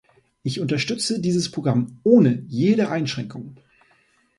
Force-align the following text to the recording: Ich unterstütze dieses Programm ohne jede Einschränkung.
Ich 0.41 0.59
unterstütze 0.59 1.19
dieses 1.21 1.51
Programm 1.51 1.99
ohne 2.01 2.43
jede 2.47 2.89
Einschränkung. 2.89 3.57